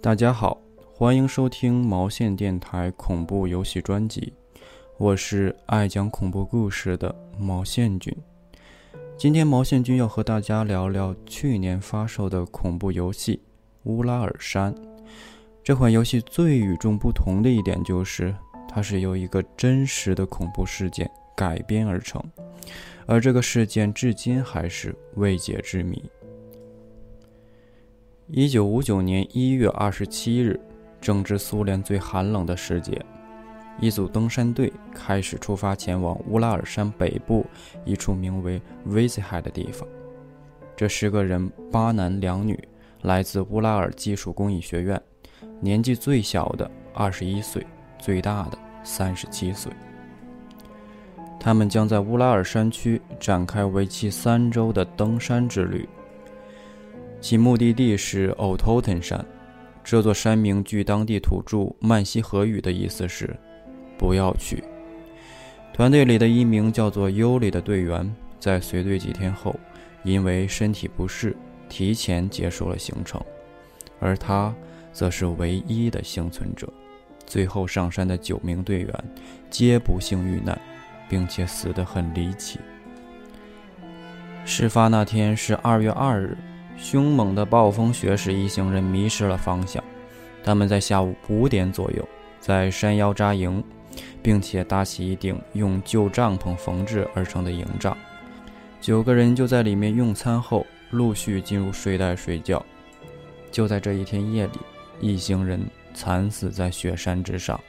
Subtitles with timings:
[0.00, 0.60] 大家好，
[0.94, 4.32] 欢迎收听毛线电台恐怖游戏专辑，
[4.96, 8.16] 我是爱讲恐怖故事的毛线君。
[9.16, 13.42] 今天毛线君要和大家聊聊去年发售的恐怖游戏
[13.90, 14.74] 《乌拉尔山》。
[15.62, 18.34] 这款游戏最与众不同的一点就是，
[18.68, 22.22] 它是由一个真实的恐怖事件改编而成，
[23.06, 26.02] 而这个事件至今还是未解之谜。
[28.30, 30.60] 一九五九年一月二十七日，
[31.00, 33.02] 正值苏联最寒冷的时节，
[33.80, 37.46] 一组登山队开始出发前往乌拉尔山北部
[37.86, 39.88] 一处名为 v i z h a 的地方。
[40.76, 42.58] 这十个人八男两女，
[43.00, 45.00] 来自乌拉尔技术工艺学院，
[45.58, 47.66] 年纪最小的二十一岁，
[47.98, 49.72] 最大的三十七岁。
[51.40, 55.88] 他们将在乌拉尔山区展开为期三周的登山之旅。
[57.20, 59.24] 其目的地是 o t o t e n 山，
[59.82, 63.36] 这座山名据当地土著曼西河语的意思是
[63.98, 64.62] “不要去”。
[65.74, 69.54] 团队里的一名叫做尤里的队员，在随队几天后，
[70.04, 71.36] 因为身体不适，
[71.68, 73.20] 提前结束了行程，
[73.98, 74.54] 而他
[74.92, 76.72] 则是唯一的幸存者。
[77.26, 79.04] 最后上山的九名队员
[79.50, 80.58] 皆不幸遇难，
[81.08, 82.58] 并且死得很离奇。
[84.44, 86.36] 事发那天是二月二日。
[86.78, 89.82] 凶猛的暴风雪使一行人迷失了方向。
[90.42, 92.08] 他们在下午五点左右
[92.40, 93.62] 在山腰扎营，
[94.22, 97.94] 并且搭起一顶用旧帐篷缝制而成的营帐。
[98.80, 102.64] 九个人就在里面用餐后，陆续进入睡袋睡觉。
[103.50, 104.58] 就在这一天夜里，
[105.00, 105.60] 一行人
[105.92, 107.60] 惨死在雪山之上。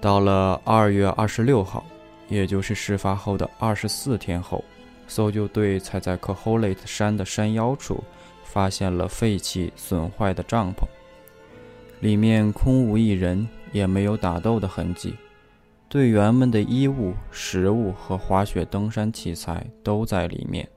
[0.00, 1.84] 到了二月二十六号，
[2.28, 4.64] 也就是事发后的二十四天后。
[5.08, 8.04] 搜救队才在科霍雷特山的山腰处
[8.44, 10.86] 发现了废弃损坏的帐篷，
[12.00, 15.16] 里面空无一人，也没有打斗的痕迹。
[15.88, 20.68] 队员们的衣物、食物和滑雪登山器材都在里面。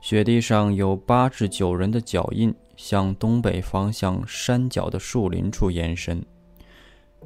[0.00, 6.24] 雪地上有八至九人的脚印，向东北方向山脚的树林处延伸。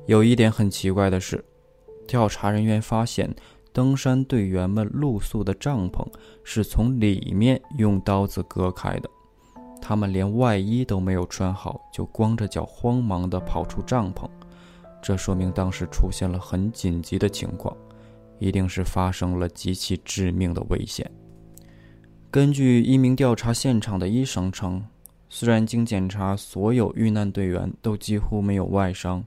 [0.07, 1.43] 有一点很奇怪的是，
[2.07, 3.35] 调查人员发现。
[3.77, 6.03] 登山队员们露宿的帐篷
[6.43, 9.11] 是从里面用刀子割开的，
[9.83, 14.27] 他们连外衣都没有穿好，就光着脚慌忙地跑出帐篷。
[15.03, 17.77] 这说明当时出现了很紧急的情况，
[18.39, 21.11] 一定是发生了极其致命的危险。
[22.31, 24.83] 根据一名调查现场的医生称，
[25.29, 29.23] 虽然经检查，所有遇难队员都几乎没有外伤，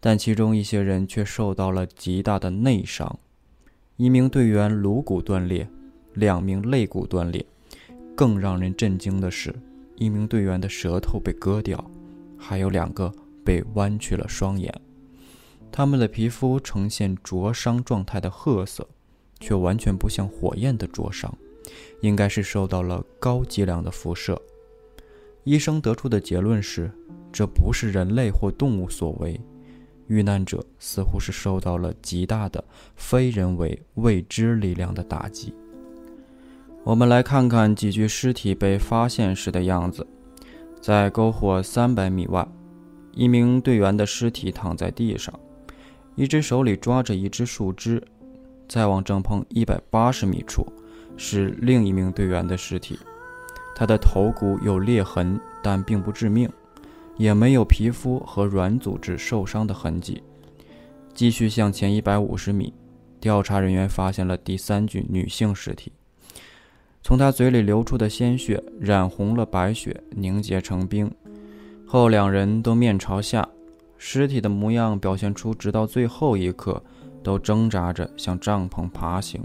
[0.00, 3.16] 但其中一些人却受到了极大的内伤。
[3.98, 5.68] 一名队员颅骨断裂，
[6.14, 7.44] 两名肋骨断裂，
[8.14, 9.52] 更让人震惊的是，
[9.96, 11.84] 一名队员的舌头被割掉，
[12.38, 13.12] 还有两个
[13.44, 14.72] 被弯曲了双眼。
[15.72, 18.86] 他们的皮肤呈现灼伤状态的褐色，
[19.40, 21.36] 却完全不像火焰的灼伤，
[22.00, 24.40] 应该是受到了高剂量的辐射。
[25.42, 26.88] 医生得出的结论是，
[27.32, 29.40] 这不是人类或动物所为。
[30.08, 32.62] 遇难者似乎是受到了极大的
[32.96, 35.54] 非人为未知力量的打击。
[36.84, 40.06] 我们来看看几具尸体被发现时的样子。
[40.80, 42.46] 在篝火三百米外，
[43.12, 45.38] 一名队员的尸体躺在地上，
[46.14, 48.02] 一只手里抓着一只树枝。
[48.68, 50.66] 再往正棚一百八十米处，
[51.16, 52.98] 是另一名队员的尸体，
[53.74, 56.48] 他的头骨有裂痕，但并不致命。
[57.18, 60.22] 也没有皮肤和软组织受伤的痕迹。
[61.12, 62.72] 继续向前一百五十米，
[63.20, 65.92] 调查人员发现了第三具女性尸体。
[67.02, 71.10] 从她嘴里流出的鲜血染红了白雪，凝结成冰。
[71.86, 73.48] 后两人都面朝下，
[73.96, 76.82] 尸体的模样表现出直到最后一刻
[77.22, 79.42] 都挣扎着向帐篷爬行。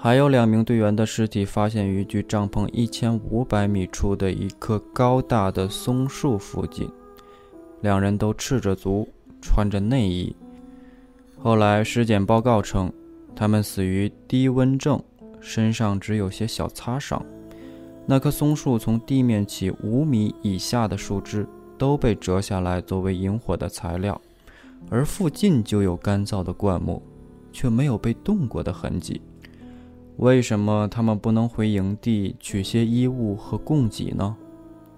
[0.00, 6.88] 还有两名队员的尸体发现于距帐篷一千五百米处的一棵高大的松树附近，
[7.80, 9.08] 两人都赤着足，
[9.42, 10.36] 穿着内衣。
[11.36, 12.92] 后来尸检报告称，
[13.34, 15.02] 他们死于低温症，
[15.40, 17.20] 身上只有些小擦伤。
[18.06, 21.44] 那棵松树从地面起五米以下的树枝
[21.76, 24.20] 都被折下来作为引火的材料，
[24.88, 27.02] 而附近就有干燥的灌木，
[27.52, 29.20] 却没有被动过的痕迹。
[30.18, 34.36] 为什么他们不能回营地取些衣物和供给呢？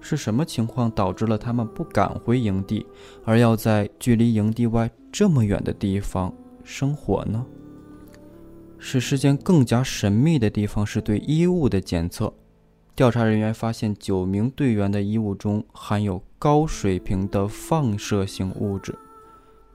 [0.01, 2.87] 是什么情况导致了他们不敢回营地，
[3.23, 6.33] 而要在距离营地外这么远的地方
[6.65, 7.45] 生火呢？
[8.79, 12.33] 使事件更加神秘的地方是对衣物的检测。
[12.97, 18.99] 调查人员发现九名队员的衣物中含有高水平的放射性物质。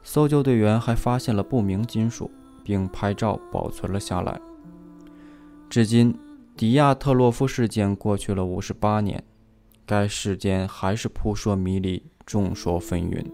[0.02, 2.32] 搜救队员还发现了不明金属，
[2.64, 4.42] 并拍照保存了下来。
[5.70, 6.18] 至今，
[6.56, 9.24] 迪亚特洛夫事件过去了五十八年，
[9.86, 13.26] 该事件还是扑朔迷离，众说纷纭。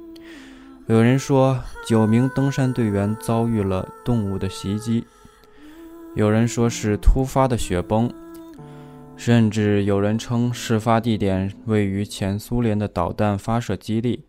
[0.87, 5.03] 有人说，九名登山队员遭遇了动物的袭击；
[6.15, 8.11] 有人说是突发的雪崩。
[9.17, 14.25] 甚至有人称事发地点位于前苏联的导弹发射基地，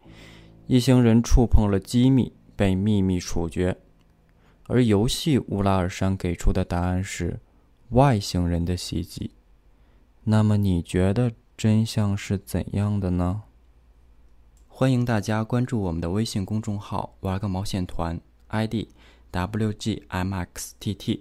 [0.66, 3.75] 一行人触碰了机密，被秘密处决。
[4.66, 7.40] 而游戏乌拉尔山给出的答案是
[7.92, 9.32] 外星人的袭击。
[10.24, 13.42] 那么你觉得真相是怎样的呢？
[14.66, 18.18] 欢迎大家关注我们的微信公众号“玩个毛线团
[18.48, 18.88] ”，ID
[19.30, 21.20] WGMXTT。